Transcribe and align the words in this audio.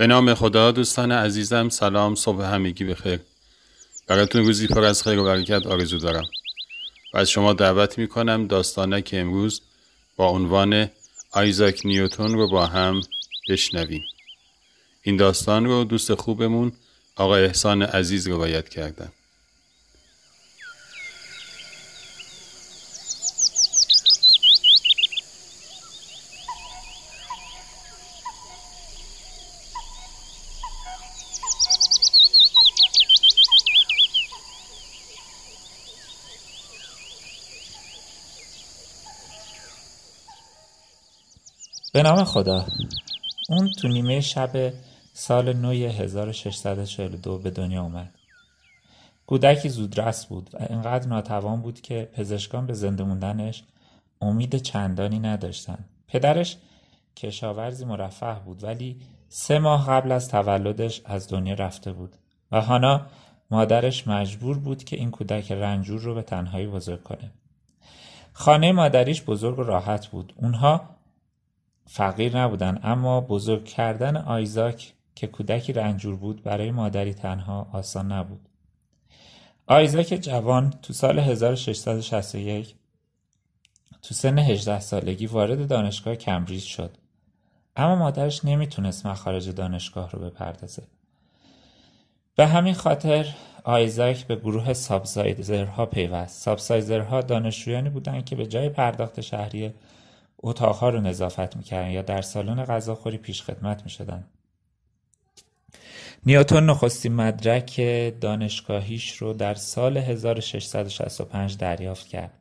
به 0.00 0.06
نام 0.06 0.34
خدا 0.34 0.70
دوستان 0.70 1.12
عزیزم 1.12 1.68
سلام 1.68 2.14
صبح 2.14 2.42
همگی 2.42 2.84
بخیر. 2.84 3.20
براتون 4.06 4.46
روزی 4.46 4.66
پر 4.66 4.84
از 4.84 5.02
خیر 5.02 5.18
و 5.18 5.24
برکت 5.24 5.66
آرزو 5.66 5.98
دارم. 5.98 6.24
و 7.14 7.18
از 7.18 7.30
شما 7.30 7.52
دعوت 7.52 7.98
می 7.98 8.08
کنم 8.08 8.46
داستانه 8.46 9.02
که 9.02 9.20
امروز 9.20 9.60
با 10.16 10.28
عنوان 10.28 10.90
آیزاک 11.30 11.80
نیوتون 11.84 12.32
رو 12.32 12.48
با 12.48 12.66
هم 12.66 13.00
بشنویم. 13.50 14.02
این 15.02 15.16
داستان 15.16 15.64
رو 15.64 15.84
دوست 15.84 16.14
خوبمون 16.14 16.72
آقا 17.16 17.36
احسان 17.36 17.82
عزیز 17.82 18.28
روایت 18.28 18.68
کردن. 18.68 19.12
به 41.92 42.02
نام 42.02 42.24
خدا. 42.24 42.66
اون 43.48 43.70
تو 43.70 43.88
نیمه 43.88 44.20
شب 44.20 44.72
سال 45.12 45.52
نوی 45.52 45.86
1642 45.86 47.38
به 47.38 47.50
دنیا 47.50 47.82
اومد. 47.82 48.14
کودکی 49.26 49.68
زودرس 49.68 50.26
بود 50.26 50.50
و 50.52 50.56
انقدر 50.60 51.08
ناتوان 51.08 51.62
بود 51.62 51.80
که 51.80 52.08
پزشکان 52.12 52.66
به 52.66 52.74
زنده 52.74 53.04
موندنش 53.04 53.64
امید 54.20 54.56
چندانی 54.56 55.18
نداشتن 55.18 55.78
پدرش 56.08 56.56
کشاورزی 57.16 57.84
مرفه 57.84 58.36
بود 58.44 58.64
ولی 58.64 59.00
سه 59.28 59.58
ماه 59.58 59.86
قبل 59.86 60.12
از 60.12 60.28
تولدش 60.28 61.02
از 61.04 61.28
دنیا 61.28 61.54
رفته 61.54 61.92
بود 61.92 62.16
و 62.52 62.60
هانا 62.60 63.06
مادرش 63.50 64.08
مجبور 64.08 64.58
بود 64.58 64.84
که 64.84 64.96
این 64.96 65.10
کودک 65.10 65.52
رنجور 65.52 66.00
رو 66.00 66.14
به 66.14 66.22
تنهایی 66.22 66.66
بزرگ 66.66 67.02
کنه. 67.02 67.30
خانه 68.32 68.72
مادریش 68.72 69.22
بزرگ 69.22 69.58
و 69.58 69.62
راحت 69.62 70.06
بود. 70.06 70.32
اونها 70.36 70.99
فقیر 71.92 72.38
نبودن 72.38 72.80
اما 72.82 73.20
بزرگ 73.20 73.64
کردن 73.64 74.16
آیزاک 74.16 74.94
که 75.14 75.26
کودکی 75.26 75.72
رنجور 75.72 76.16
بود 76.16 76.42
برای 76.42 76.70
مادری 76.70 77.14
تنها 77.14 77.68
آسان 77.72 78.12
نبود. 78.12 78.48
آیزاک 79.66 80.06
جوان 80.06 80.70
تو 80.82 80.92
سال 80.92 81.18
1661 81.18 82.74
تو 84.02 84.14
سن 84.14 84.38
18 84.38 84.80
سالگی 84.80 85.26
وارد 85.26 85.68
دانشگاه 85.68 86.16
کمبریج 86.16 86.62
شد. 86.62 86.96
اما 87.76 87.96
مادرش 87.96 88.44
نمی‌تونست 88.44 89.06
مخارج 89.06 89.48
دانشگاه 89.48 90.10
رو 90.10 90.18
بپردازه. 90.18 90.82
به 92.36 92.46
همین 92.46 92.74
خاطر 92.74 93.26
آیزاک 93.64 94.26
به 94.26 94.36
گروه 94.36 94.72
سابسایزرها 94.72 95.86
پیوست. 95.86 96.42
سابسایزرها 96.42 97.20
دانشجویانی 97.20 97.90
بودند 97.90 98.24
که 98.24 98.36
به 98.36 98.46
جای 98.46 98.68
پرداخت 98.68 99.20
شهریه 99.20 99.74
اتاقها 100.42 100.88
رو 100.88 101.00
نظافت 101.00 101.56
می‌کردن 101.56 101.90
یا 101.90 102.02
در 102.02 102.22
سالن 102.22 102.64
غذاخوری 102.64 103.18
پیش 103.18 103.42
خدمت 103.42 103.82
می‌شدن. 103.84 104.24
نیوتون 106.26 106.70
نخستین 106.70 107.14
مدرک 107.14 107.80
دانشگاهیش 108.20 109.16
رو 109.16 109.32
در 109.32 109.54
سال 109.54 109.96
1665 109.96 111.56
دریافت 111.56 112.06
کرد. 112.06 112.32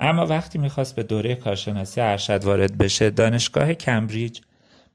اما 0.00 0.26
وقتی 0.26 0.58
می‌خواست 0.58 0.96
به 0.96 1.02
دوره 1.02 1.34
کارشناسی 1.34 2.00
ارشد 2.00 2.44
وارد 2.44 2.78
بشه 2.78 3.10
دانشگاه 3.10 3.74
کمبریج 3.74 4.40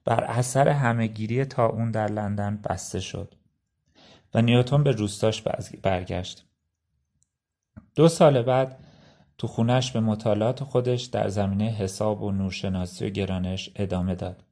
بر 0.06 0.24
اثر 0.24 0.68
همهگیری 0.68 1.46
تا 1.46 1.66
اون 1.66 1.92
در 1.92 2.08
لندن 2.08 2.60
بسته 2.70 3.00
شد 3.00 3.36
و 4.34 4.42
نیوتون 4.42 4.84
به 4.84 4.92
روستاش 4.92 5.42
برگشت. 5.82 6.46
دو 7.96 8.08
سال 8.08 8.42
بعد 8.42 8.78
تو 9.42 9.48
خونش 9.48 9.92
به 9.92 10.00
مطالعات 10.00 10.64
خودش 10.64 11.04
در 11.04 11.28
زمینه 11.28 11.66
حساب 11.66 12.22
و 12.22 12.32
نورشناسی 12.32 13.06
و 13.06 13.10
گرانش 13.10 13.70
ادامه 13.76 14.16
داد. 14.16 14.44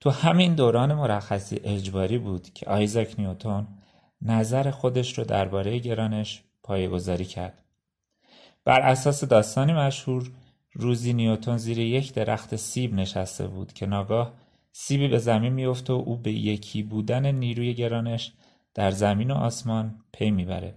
تو 0.00 0.10
همین 0.10 0.54
دوران 0.54 0.94
مرخصی 0.94 1.60
اجباری 1.64 2.18
بود 2.18 2.52
که 2.54 2.66
آیزاک 2.66 3.14
نیوتون 3.18 3.66
نظر 4.22 4.70
خودش 4.70 5.18
رو 5.18 5.24
درباره 5.24 5.78
گرانش 5.78 6.42
پایگذاری 6.62 7.24
کرد. 7.24 7.62
بر 8.64 8.80
اساس 8.80 9.24
داستانی 9.24 9.72
مشهور 9.72 10.30
روزی 10.72 11.12
نیوتون 11.12 11.56
زیر 11.56 11.78
یک 11.78 12.14
درخت 12.14 12.56
سیب 12.56 12.94
نشسته 12.94 13.46
بود 13.46 13.72
که 13.72 13.86
ناگاه 13.86 14.32
سیبی 14.72 15.08
به 15.08 15.18
زمین 15.18 15.52
میفته 15.52 15.92
و 15.92 16.02
او 16.06 16.16
به 16.16 16.32
یکی 16.32 16.82
بودن 16.82 17.26
نیروی 17.26 17.74
گرانش 17.74 18.32
در 18.74 18.90
زمین 18.90 19.30
و 19.30 19.34
آسمان 19.34 19.94
پی 20.12 20.30
می‌بره. 20.30 20.74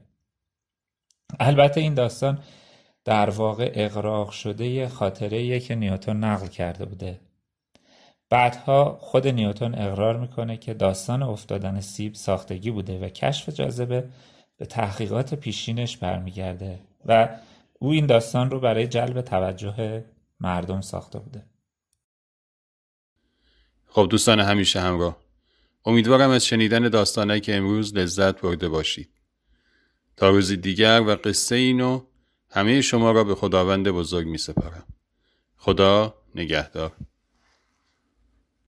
البته 1.40 1.82
این 1.82 1.94
داستان 1.94 2.40
در 3.10 3.30
واقع 3.30 3.72
اقراق 3.74 4.30
شده 4.32 4.90
خاطره 4.90 5.60
که 5.60 5.76
نیوتون 5.76 6.24
نقل 6.24 6.48
کرده 6.48 6.86
بوده. 6.86 7.20
بعدها 8.30 8.98
خود 9.02 9.28
نیوتون 9.28 9.76
اقرار 9.76 10.18
می‌کنه 10.18 10.58
که 10.58 10.74
داستان 10.74 11.24
افتادن 11.24 11.82
سیب 11.82 12.14
ساختگی 12.14 12.72
بوده 12.72 13.00
و 13.00 13.10
کشف 13.10 13.50
جاذبه 13.50 14.10
به 14.58 14.66
تحقیقات 14.66 15.36
پیشینش 15.36 15.98
برمیگرده 15.98 16.80
و 17.06 17.30
او 17.80 17.92
این 17.92 18.06
داستان 18.06 18.52
رو 18.52 18.60
برای 18.60 18.88
جلب 18.88 19.22
توجه 19.22 20.04
مردم 20.40 20.82
ساخته 20.82 21.20
بوده. 21.20 21.44
خب 23.88 24.08
دوستان 24.10 24.40
همیشه 24.40 24.80
همراه 24.80 25.18
امیدوارم 25.86 26.30
از 26.30 26.46
شنیدن 26.46 26.90
داستانه 26.90 27.40
که 27.40 27.56
امروز 27.56 27.94
لذت 27.94 28.42
برده 28.42 28.70
باشید. 28.70 29.10
تا 30.18 30.30
روزی 30.30 30.58
دیگر 30.58 31.02
و 31.02 31.16
قصه 31.16 31.56
اینو 31.56 32.09
همه 32.52 32.82
شما 32.82 33.12
را 33.12 33.24
به 33.24 33.36
خداوند 33.36 33.90
بزرگ 33.90 34.28
می 34.28 34.38
سپارم. 34.38 34.84
خدا 35.58 36.14
نگهدار 36.36 36.92